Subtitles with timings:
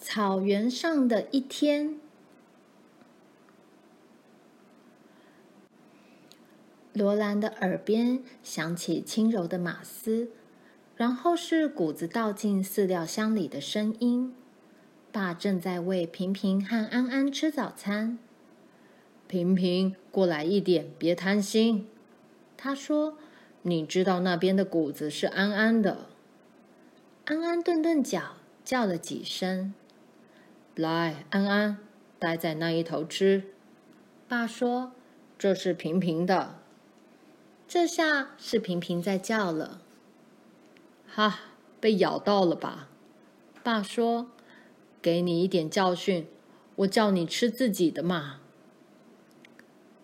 [0.00, 2.00] 草原上的一天，
[6.94, 10.30] 罗兰的耳边响起轻柔的马嘶，
[10.96, 14.34] 然后是谷子倒进饲料箱里的声音。
[15.12, 18.18] 爸正在喂平平和安安吃早餐。
[19.26, 21.86] 平平，过来一点，别贪心。
[22.56, 23.18] 他说
[23.62, 26.06] ：“你知道那边的谷子是安安的。”
[27.26, 29.74] 安安顿顿脚，叫了几声。
[30.80, 31.78] 来，安安，
[32.18, 33.44] 待在那一头吃。
[34.26, 34.92] 爸说
[35.38, 36.56] ：“这是平平的。”
[37.68, 39.80] 这下是平平在叫了。
[41.06, 41.40] 哈，
[41.78, 42.88] 被咬到了吧？
[43.62, 44.30] 爸说
[45.02, 46.26] ：“给你一点教训，
[46.76, 48.40] 我叫你吃自己的嘛。”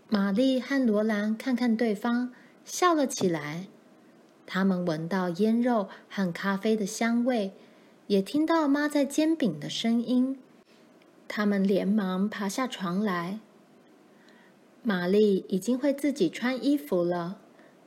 [0.09, 2.33] 玛丽和罗兰看看对方，
[2.65, 3.67] 笑了起来。
[4.47, 7.53] 他们闻到腌肉和咖啡的香味，
[8.07, 10.39] 也听到妈在煎饼的声音。
[11.29, 13.41] 他们连忙爬下床来。
[14.83, 17.41] 玛丽已经会自己穿衣服了，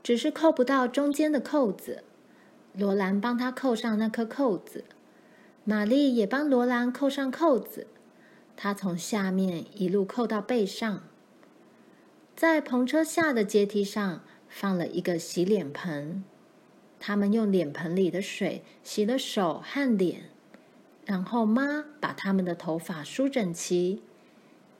[0.04, 2.04] 只是扣不到中间的扣子。
[2.74, 4.84] 罗兰帮她扣上那颗扣子，
[5.64, 7.88] 玛丽也帮罗兰扣上扣子。
[8.56, 11.04] 她从下面一路扣到背上。
[12.36, 16.24] 在篷车下的阶梯上放了一个洗脸盆，
[17.00, 20.30] 他们用脸盆里的水洗了手和脸。
[21.10, 24.04] 然后妈把他们的头发梳整齐，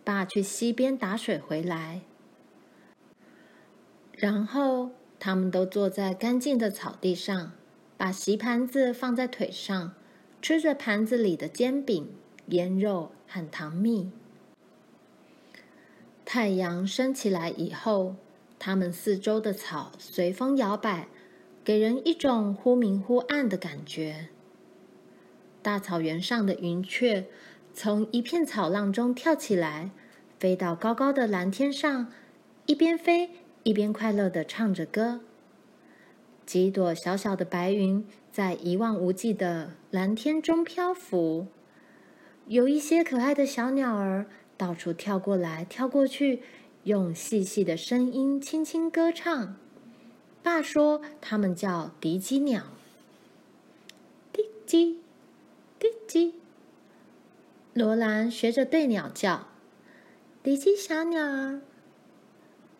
[0.04, 2.02] 爸去溪边打水回来，
[4.12, 7.54] 然后他们都坐在干净的草地上，
[7.98, 9.96] 把席盘子放在腿上，
[10.40, 12.14] 吃着盘子里的煎饼、
[12.50, 14.12] 腌肉和糖蜜。
[16.24, 18.18] 太阳升起来以后，
[18.60, 21.08] 他们四周的草随风摇摆，
[21.64, 24.30] 给人一种忽明忽暗的感觉。
[25.62, 27.28] 大草原上的云雀
[27.74, 29.92] 从一片草浪中跳起来，
[30.40, 32.12] 飞到高高的蓝天上，
[32.66, 33.30] 一边飞
[33.64, 35.22] 一边快乐地唱着歌。
[36.46, 41.48] 几朵小小的白云在一望无际的蓝天中漂浮，
[42.48, 44.26] 有一些可爱的小鸟儿
[44.58, 46.42] 到处跳过来跳过去，
[46.86, 49.56] 用细细的声音轻轻歌唱。
[50.42, 52.64] 爸说，它们叫迪基鸟。
[54.66, 54.99] 迪
[55.80, 55.88] 基。
[55.90, 56.34] 迪基，
[57.74, 59.48] 罗兰学着对鸟叫
[60.44, 61.62] ：“迪基小鸟。”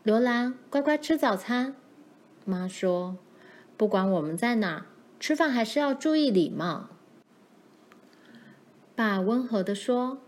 [0.04, 1.76] 罗兰乖乖吃早餐。
[2.44, 3.18] 妈说
[3.78, 4.88] ：“不管我们在哪，
[5.20, 6.90] 吃饭还是要注意礼貌。”
[8.96, 10.20] 爸温和地说：“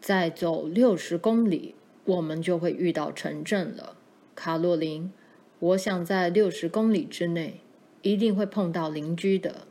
[0.00, 3.96] 再走六十公里，我们就会遇到城镇了。
[4.34, 5.12] 卡洛琳，
[5.58, 7.60] 我想在六十公里之内，
[8.00, 9.66] 一定会碰到邻居的。”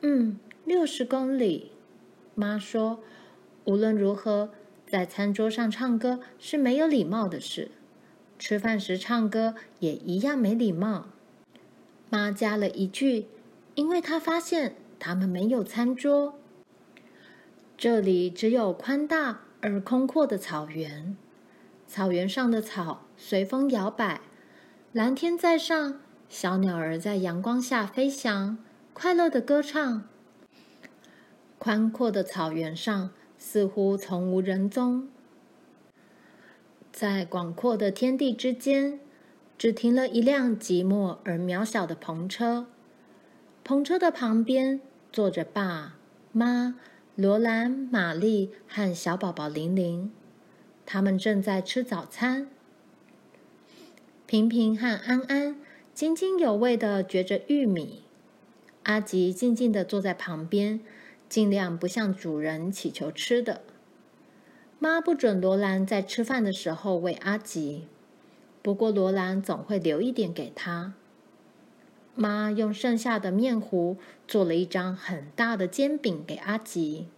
[0.00, 1.72] 嗯，六十公里。
[2.36, 3.00] 妈说
[3.66, 4.50] ：“无论如何，
[4.86, 7.72] 在餐桌上唱歌是没有礼貌的事，
[8.38, 11.06] 吃饭时唱歌也一样没礼貌。”
[12.10, 13.26] 妈加了一句
[13.74, 16.38] ：“因为她发现他们没有餐桌，
[17.76, 21.16] 这里只有宽大而空阔的草原，
[21.88, 24.20] 草原上的草随风摇摆，
[24.92, 28.58] 蓝天在上，小鸟儿在阳光下飞翔。”
[29.00, 30.08] 快乐的歌唱。
[31.56, 35.06] 宽阔的草原上似乎从无人踪，
[36.90, 38.98] 在广阔的天地之间，
[39.56, 42.66] 只停了一辆寂寞而渺小的篷车。
[43.64, 44.80] 篷车的旁边
[45.12, 45.94] 坐着爸
[46.32, 46.74] 妈、
[47.14, 50.10] 罗兰、玛丽和小宝宝玲玲，
[50.84, 52.48] 他们正在吃早餐。
[54.26, 55.54] 平平和安安
[55.94, 58.02] 津津有味地嚼着玉米。
[58.88, 60.80] 阿吉静静地坐在旁边，
[61.28, 63.60] 尽量不向主人乞求吃的。
[64.78, 67.86] 妈不准罗兰在吃饭的时候喂阿吉，
[68.62, 70.94] 不过罗兰总会留一点给他。
[72.14, 77.08] 妈用剩下的面糊做了一张很大的煎饼给阿吉。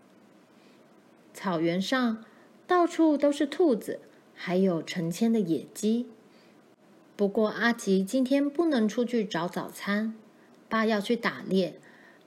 [1.33, 2.25] 草原上
[2.67, 4.01] 到处都是兔子，
[4.35, 6.09] 还有成千的野鸡。
[7.15, 10.17] 不过阿吉今天不能出去找早餐。
[10.71, 11.79] 爸要去打猎，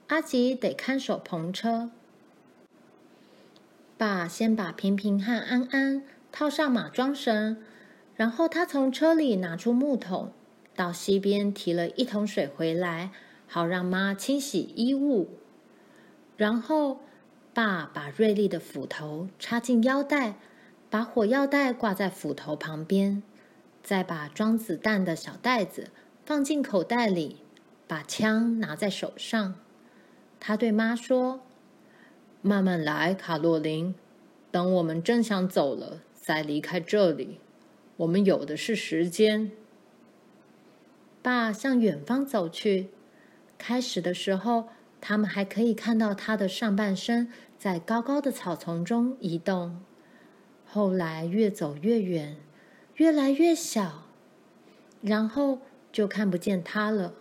[0.08, 1.90] 阿吉得看守篷车。
[3.96, 7.56] 爸先把平平和安安套上马桩绳，
[8.14, 10.30] 然后他从车里拿出木桶，
[10.76, 13.10] 到溪边提了一桶水回来，
[13.48, 15.38] 好让妈清洗衣物。
[16.36, 17.00] 然后
[17.54, 20.34] 爸把锐利的斧头插进腰带，
[20.90, 23.22] 把火药袋挂在斧头旁边，
[23.82, 25.88] 再把装子弹的小袋子
[26.26, 27.38] 放进口袋里。
[27.86, 29.54] 把枪拿在手上，
[30.40, 31.42] 他对妈说
[32.42, 33.94] ：“慢慢来，卡洛琳。
[34.50, 37.40] 等我们真想走了，再离开这里。
[37.98, 39.50] 我们有的是时间。”
[41.22, 42.90] 爸向远方走去。
[43.56, 44.68] 开始的时候，
[45.00, 49.80] 他们还可以看到他的上半身在高高的草丛中移动。
[50.66, 52.36] 后来越走越远，
[52.96, 54.08] 越来越小，
[55.00, 55.60] 然后
[55.92, 57.14] 就看不见他了。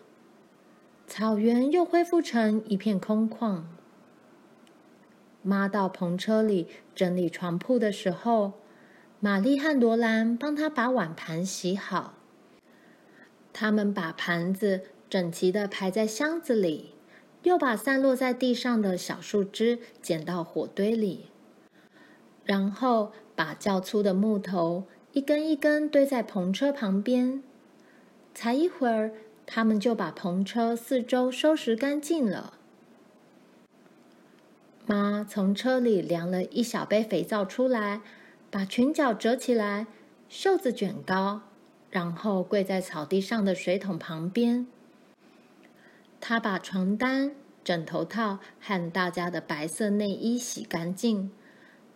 [1.07, 3.63] 草原又恢复成一片空旷。
[5.41, 8.53] 妈到篷车里整理床铺的时候，
[9.19, 12.15] 玛丽和罗兰帮她把碗盘洗好。
[13.51, 14.81] 他们把盘子。
[15.09, 16.95] 整齐的排在箱子里，
[17.43, 21.27] 又把散落在地上的小树枝捡到火堆里，
[22.43, 27.43] 然后把较粗的木头一根一根堆在篷车旁边。
[28.33, 29.11] 才一会儿，
[29.45, 32.53] 他们就把篷车四周收拾干净了。
[34.85, 38.01] 妈从车里量了一小杯肥皂出来，
[38.51, 39.87] 把裙角折起来，
[40.27, 41.41] 袖子卷高，
[41.89, 44.67] 然后跪在草地上的水桶旁边。
[46.19, 51.31] 她把床单、枕头套和大家的白色内衣洗干净，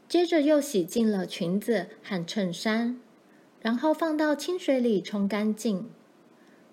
[0.07, 2.99] 接着又洗净了裙子和衬衫，
[3.61, 5.89] 然后放到清水里冲干净。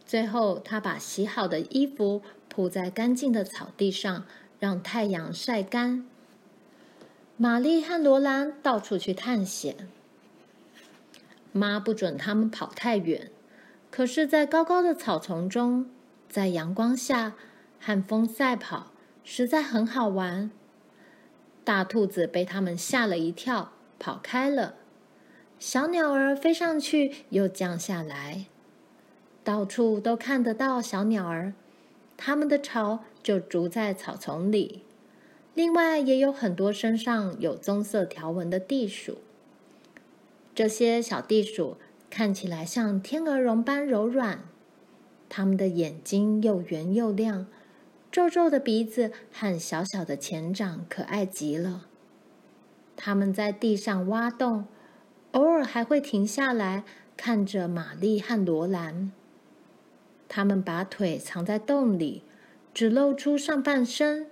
[0.07, 4.25] 最后，他把洗好的衣服铺在干净的草地上，
[4.61, 6.07] 让太阳晒干。
[7.37, 9.89] 玛丽和罗兰到处去探险。
[11.53, 13.31] 妈不准他们跑太远，
[13.91, 15.87] 可是，在高高的草丛中。
[16.29, 17.35] 在阳光下
[17.79, 18.91] 和风赛跑，
[19.23, 20.51] 实在很好玩。
[21.63, 24.75] 大兔子被他们吓了一跳，跑开了。
[25.61, 28.47] 小鸟儿飞上去又降下来，
[29.45, 31.53] 到处都看得到小鸟儿。
[32.17, 34.83] 它们的巢就筑在草丛里。
[35.55, 39.19] 另外，也有很多身上有棕色条纹的地鼠。
[40.55, 41.77] 这些小地鼠
[42.09, 44.41] 看起来像天鹅绒般柔软。
[45.29, 47.47] 它们的眼睛又圆又亮，
[48.11, 51.87] 皱皱的鼻子和小小的前掌可爱极了。
[52.97, 54.67] 它们在地上挖洞，
[55.33, 56.85] 偶尔还会停下来
[57.17, 59.11] 看着玛丽和罗兰。
[60.37, 62.25] 他们把腿藏在洞里，
[62.75, 64.27] 只露出上半身，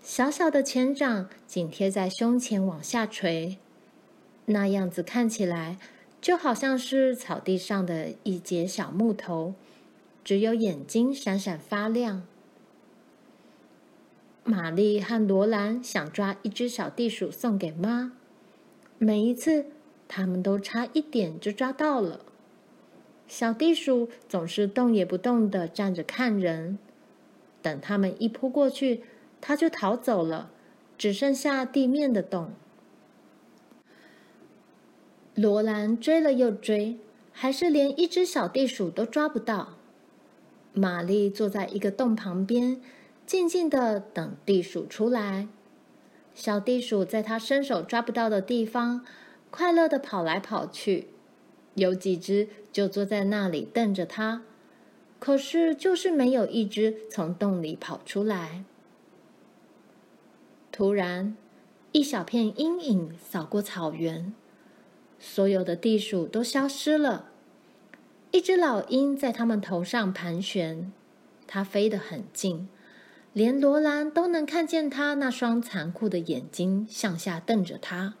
[0.00, 3.58] 小小的前掌紧贴在胸前往下垂，
[4.44, 5.76] 那样子看起来
[6.20, 9.54] 就好像是草地上的一截小木头。
[10.22, 12.22] 只有眼睛闪闪发亮。
[14.44, 18.12] 玛丽和罗兰想抓一只小地鼠送给妈，
[18.98, 19.66] 每一次
[20.06, 22.20] 他们都差一点就抓到了。
[23.26, 26.78] 小地鼠总是动也不动地站着看人，
[27.62, 29.02] 等他们一扑过去，
[29.40, 30.50] 它就逃走了，
[30.96, 32.52] 只剩下地面的洞。
[35.34, 36.98] 罗兰追了又追，
[37.32, 39.78] 还是连一只小地鼠都抓不到。
[40.72, 42.80] 玛丽坐在一个洞旁边，
[43.26, 45.48] 静静地等地鼠出来。
[46.34, 49.04] 小地鼠在它伸手抓不到的地方，
[49.50, 51.08] 快乐地跑来跑去。
[51.74, 54.42] 有几只就坐在那里瞪着它，
[55.18, 58.64] 可是就是没有一只从洞里跑出来。
[60.70, 61.36] 突然，
[61.92, 64.32] 一小片阴影扫过草原，
[65.18, 67.30] 所有的地鼠都消失了。
[68.32, 70.92] 一只老鹰在他们头上盘旋，
[71.46, 72.68] 它飞得很近，
[73.32, 78.14] 连罗兰都能看见它那双残酷的眼睛向下瞪着它。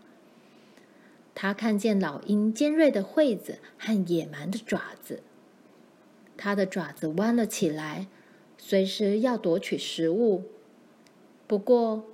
[1.34, 5.22] 他看见老鹰尖锐的喙子和野蛮的爪子，
[6.36, 8.06] 它的爪子弯了起来，
[8.56, 10.44] 随时要夺取食物。
[11.46, 12.04] 不过，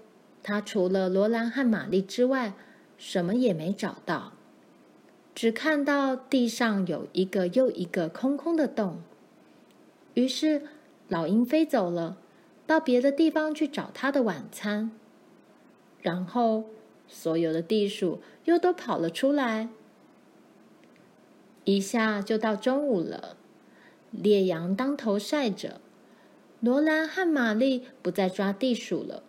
[0.42, 2.54] 它除了罗兰和玛丽之外，
[2.96, 4.32] 什么也没找到。
[5.34, 9.00] 只看到地上有一个又一个空空的洞，
[10.14, 10.62] 于是
[11.08, 12.18] 老鹰飞走了，
[12.66, 14.90] 到别的地方去找它的晚餐。
[16.02, 16.64] 然后
[17.10, 19.68] 所有的地鼠又都跑了出来，
[21.64, 23.36] 一下就到中午了。
[24.12, 25.80] 烈阳当头晒着，
[26.60, 29.24] 罗兰和玛丽不再抓地鼠了，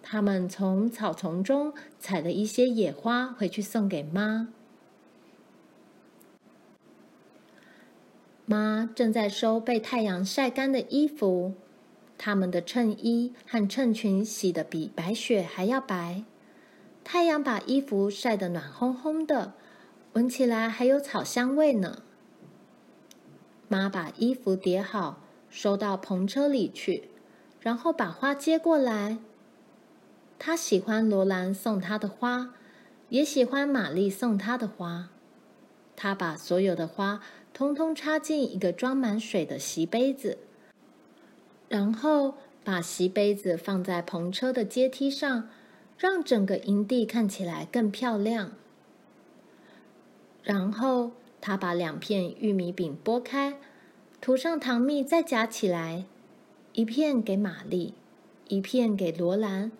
[0.00, 4.48] 他们从草丛中采了一些野花回去送给妈。
[8.46, 11.54] 妈正在收被太阳晒干的衣服，
[12.16, 16.24] 他们的衬衣和衬裙洗得比白雪还要白。
[17.04, 19.54] 太阳把衣服晒得暖烘烘的，
[20.14, 22.02] 闻起来还有草香味呢。
[23.68, 27.08] 妈把衣服叠好，收到篷车里去，
[27.60, 29.18] 然后把花接过来。
[30.38, 32.54] 他喜欢罗兰送他的花，
[33.08, 35.10] 也喜欢玛丽送他的花。
[35.94, 37.20] 他把所有的花
[37.52, 40.38] 通通插进一个装满水的洗杯子，
[41.68, 45.48] 然后把洗杯子放在篷车的阶梯上，
[46.02, 48.50] 让整个营地看起来更漂亮。
[50.42, 53.56] 然后他把两片玉米饼剥开，
[54.20, 56.04] 涂上糖蜜，再夹起来，
[56.72, 57.94] 一片给玛丽，
[58.48, 59.70] 一片给罗兰。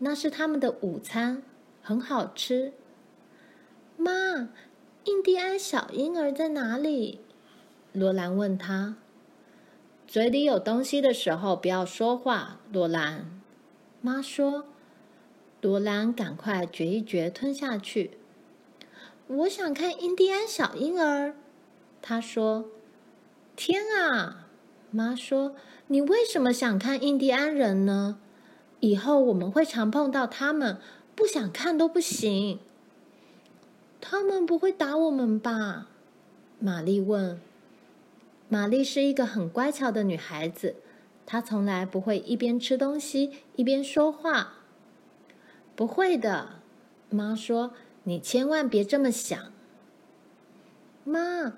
[0.00, 1.42] 那是他们的午餐，
[1.80, 2.74] 很好吃。
[3.96, 4.50] 妈，
[5.04, 7.20] 印第安小婴儿在哪里？
[7.94, 8.96] 罗兰问他。
[10.06, 13.40] 嘴里有东西的时候不要说话，罗兰。
[14.02, 14.66] 妈说。
[15.62, 18.18] 罗兰赶快嚼一嚼，吞下去。
[19.28, 21.36] 我想看印第安小婴儿，
[22.02, 22.66] 他说。
[23.54, 24.48] 天啊，
[24.90, 25.54] 妈说，
[25.86, 28.18] 你为什么想看印第安人呢？
[28.80, 30.78] 以后我们会常碰到他们，
[31.14, 32.58] 不想看都不行。
[34.00, 35.86] 他们不会打我们吧？
[36.58, 37.40] 玛丽问。
[38.48, 40.74] 玛丽是一个很乖巧的女孩子，
[41.24, 44.61] 她从来不会一边吃东西一边说话。
[45.82, 46.60] 不会的，
[47.10, 47.72] 妈说，
[48.04, 49.52] 你千万别这么想。
[51.02, 51.54] 妈，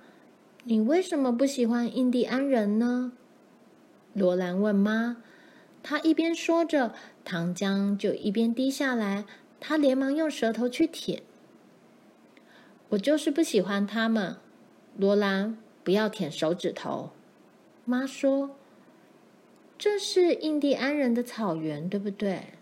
[0.62, 3.12] 你为什么不喜欢印第安人呢？
[4.14, 5.18] 罗兰问妈。
[5.82, 9.26] 她一边说着，糖浆就一边滴下来。
[9.60, 11.22] 她连忙用舌头去舔。
[12.88, 14.38] 我就是不喜欢他们。
[14.96, 17.10] 罗兰，不要舔手指头。
[17.84, 18.56] 妈说
[19.76, 22.54] ：“这是印第安人的草原，对不对？”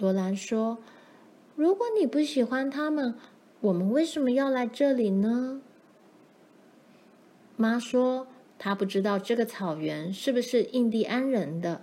[0.00, 0.78] 罗兰说
[1.54, 3.14] ：“如果你不喜欢他们，
[3.60, 5.62] 我们为什么要来这里呢？”
[7.56, 8.26] 妈说
[8.58, 11.82] ：“她不知道这个草原是不是印第安人的。”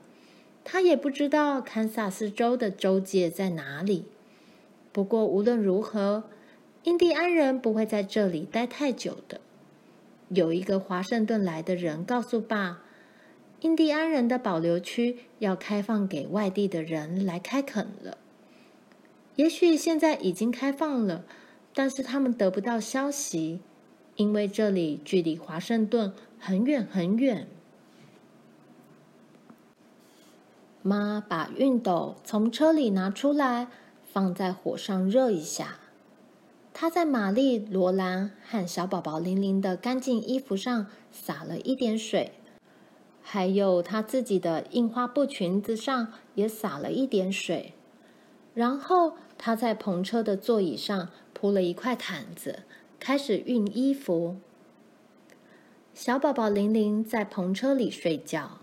[0.69, 4.03] 他也不知道堪萨斯州的州界在哪里。
[4.91, 6.25] 不过无论如何，
[6.83, 9.39] 印第安人不会在这里待太久的。
[10.27, 12.83] 有一个华盛顿来的人告诉爸，
[13.61, 18.17] 印第安人的保留区要开放给外地的人来开垦了。
[19.35, 21.25] 也许现在已经开放了，
[21.73, 23.59] 但是他们得不到消息，
[24.15, 27.47] 因为这里距离华盛顿很远很远。
[30.83, 33.67] 妈把熨斗从车里拿出来，
[34.11, 35.79] 放在火上热一下。
[36.73, 42.33] 她在玛丽、罗兰和小宝宝玲玲的干净衣服上洒了一点水，
[43.29, 47.73] 还有她自己的印花布裙子上也洒了一点水。
[48.53, 52.63] 然后她在篷车的座椅上铺了一块毯子，
[53.01, 54.37] 开始熨衣服。
[55.93, 58.59] 小宝宝玲玲在篷车里睡觉。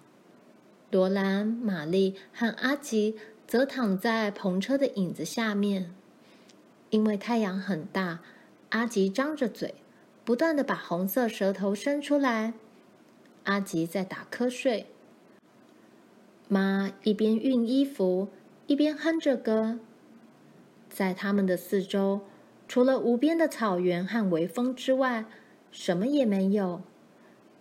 [0.90, 3.16] 罗兰、玛丽和阿吉
[3.46, 5.94] 则躺在篷车的影子下面，
[6.88, 8.20] 因为太阳很大。
[8.70, 9.74] 阿吉张着嘴，
[10.24, 12.54] 不断的把红色舌头伸出来。
[13.44, 14.86] 阿吉在打瞌睡。
[16.48, 18.28] 妈一边熨衣服，
[18.66, 19.78] 一边哼着歌。
[20.90, 22.20] 在他们的四周，
[22.68, 25.24] 除了无边的草原和微风之外，
[25.70, 26.82] 什么也没有。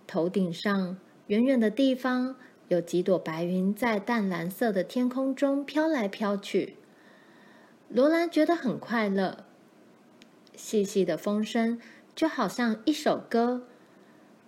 [0.06, 0.98] 头顶上，
[1.28, 2.36] 远远的地方。
[2.70, 6.78] 有几朵白云在淡蓝色的天空中飘来飘去。
[7.90, 9.46] 罗兰觉得很快乐。
[10.56, 11.80] 细细的风声
[12.16, 13.68] 就好像一首歌。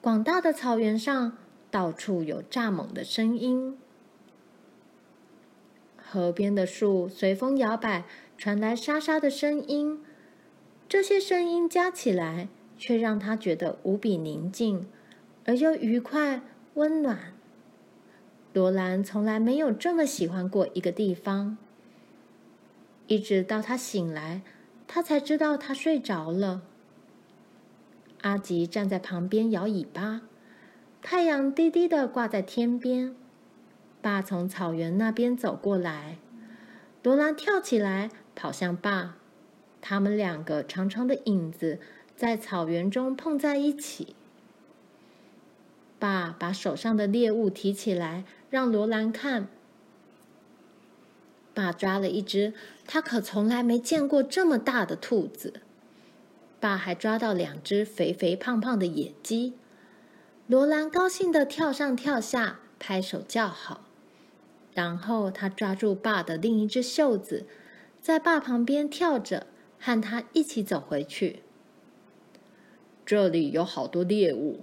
[0.06, 1.36] 广大的草原上
[1.72, 3.76] 到处有蚱蜢的声音。
[5.98, 8.06] 河边的树随风摇摆，
[8.38, 10.06] 传来沙沙的声音。
[10.88, 14.86] 这些声音加起来，却让他觉得无比宁静，
[15.46, 16.42] 而又愉快
[16.76, 17.34] 温暖。
[18.54, 21.58] 罗兰从来没有这么喜欢过一个地方，
[23.08, 24.44] 一直到他醒来，
[24.86, 26.62] 他才知道他睡着了。
[28.26, 30.22] 阿吉站在旁边摇尾巴，
[31.04, 33.16] 太阳低低的挂在天边。
[34.02, 36.18] 爸从草原那边走过来，
[37.04, 39.18] 罗兰跳起来跑向爸，
[39.80, 41.80] 他们两个长长的影子
[42.16, 44.16] 在草原中碰在一起。
[46.00, 48.26] 爸把手上的猎物提起来。
[48.50, 49.50] 让罗兰看，
[51.54, 52.54] 爸抓了一只
[52.88, 55.62] 他可从来没见过这么大的兔子。
[56.66, 59.54] 爸还抓到两只肥肥胖胖的野鸡。
[60.48, 63.86] 罗兰高兴地跳上跳下，拍手叫好。
[64.74, 67.46] 然后他抓住爸的另一只袖子，
[68.02, 69.46] 在爸旁边跳着，
[69.78, 71.44] 和他一起走回去。
[73.06, 74.62] 这里有好多猎物，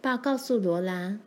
[0.00, 1.20] 爸告诉罗兰。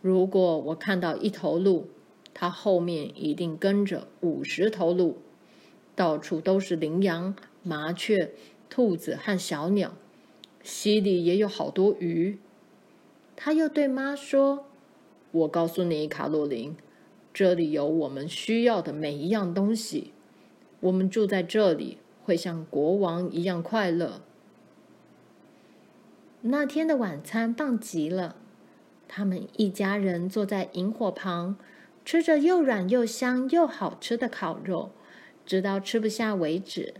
[0.00, 1.88] 如果我看到一头鹿，
[2.32, 5.18] 它后面一定跟着五十头鹿，
[5.96, 8.32] 到处都是羚羊、麻雀、
[8.70, 9.92] 兔子和小鸟，
[10.62, 12.38] 溪里也有好多鱼。
[13.34, 14.66] 他又对妈说
[15.32, 16.76] ：“我告诉你，卡洛琳，
[17.34, 20.12] 这里有我们需要的每一样东西。
[20.80, 24.22] 我们住在这里，会像国王一样快乐。”
[26.42, 28.36] 那天的晚餐棒极了，
[29.08, 31.56] 他们一家人坐在萤火旁，
[32.04, 34.92] 吃着又软又香又好吃的烤肉，
[35.44, 36.94] 直到吃不下为止。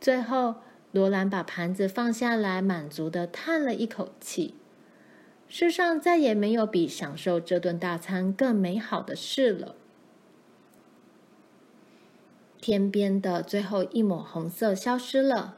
[0.00, 0.54] 最后，
[0.92, 4.54] 罗兰把盘子放下来，满足地叹了一口气。
[5.46, 9.74] 世上再也没有比享受这顿大餐更美好的事了。
[12.60, 15.56] 天边的最后一抹红色消失了。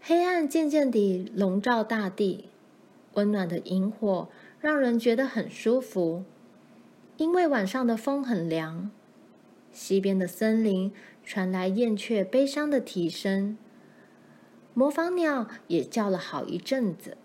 [0.00, 2.50] 黑暗渐渐地笼罩大地，
[3.14, 4.28] 温暖的萤火
[4.60, 6.24] 让人觉得很舒服。
[7.16, 8.90] 因为晚上的风很凉，
[9.70, 10.92] 西边的森林
[11.24, 13.56] 传来燕雀悲伤的啼声，
[14.74, 17.16] 模仿鸟也叫了好一阵子，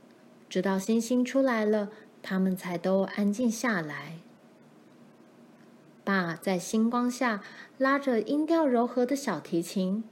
[0.47, 1.89] 直到星星出来了，
[2.21, 4.19] 它们才都安静下来。
[6.03, 7.43] 爸在星光下
[7.77, 10.03] 拉着音调柔和的小提琴。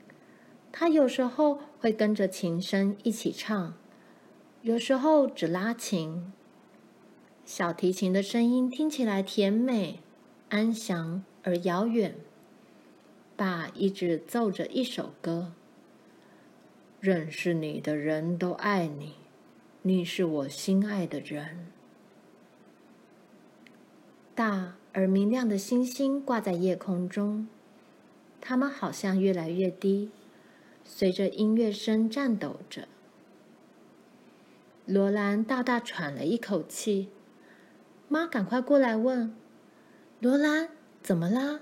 [0.72, 3.74] 他有时候会跟着琴声一起唱，
[4.62, 6.32] 有时候只拉琴。
[7.46, 10.02] 小提琴的声音听起来甜美、
[10.50, 12.16] 安详而遥远。
[13.38, 15.54] 爸一直奏着一首歌
[17.00, 19.14] ：“认识你的人都爱你，
[19.84, 21.68] 你是我心爱的人。”
[24.34, 27.48] 大而明亮的星星挂在夜空中，
[28.42, 30.10] 它们好像越来越低。
[30.84, 32.88] 随着音乐声颤抖着，
[34.88, 37.10] 罗兰大大喘了一口气。
[38.08, 39.36] 妈赶快过来问
[40.22, 40.70] ：“罗兰，
[41.04, 41.60] 怎么啦？”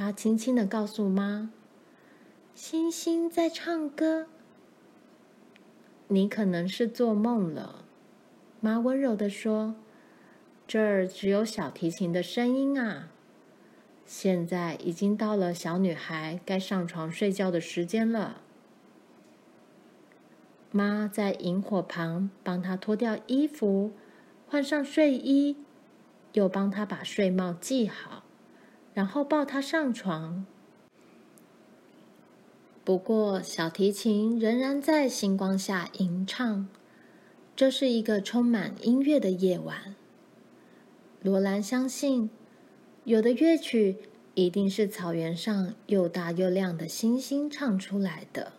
[0.00, 1.50] 他轻轻的告诉妈
[2.56, 4.28] ：“星星在唱歌。”
[6.08, 7.84] 你可能是做梦了，
[8.60, 9.74] 妈温柔的说
[10.66, 13.10] ：“这儿只有小提琴的声音啊。”
[14.06, 18.40] 现在已经到了小女孩该上床睡觉的时间了。
[20.70, 23.92] 妈在萤火旁帮她脱掉衣服，
[24.48, 25.58] 换上睡衣，
[26.32, 28.24] 又帮她把睡帽系好，
[29.00, 30.44] 然后抱他上床。
[32.84, 36.68] 不过，小提琴仍然在星光下吟唱。
[37.56, 39.94] 这是一个充满音乐的夜晚。
[41.22, 42.28] 罗兰相信。
[43.04, 43.96] 有的乐曲
[44.34, 48.52] 一定是草原上又大又亮的星星唱出来的。